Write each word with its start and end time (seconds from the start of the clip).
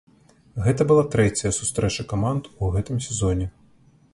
Гэта 0.67 0.87
была 0.91 1.03
трэцяя 1.15 1.51
сустрэча 1.59 2.07
каманд 2.15 2.51
у 2.63 2.71
гэтым 2.77 2.97
сезоне. 3.09 3.47